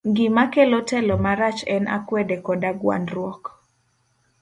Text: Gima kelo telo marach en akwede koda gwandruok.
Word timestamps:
Gima 0.15 0.43
kelo 0.53 0.79
telo 0.89 1.15
marach 1.25 1.59
en 1.75 1.83
akwede 1.97 2.35
koda 2.45 2.71
gwandruok. 2.79 3.43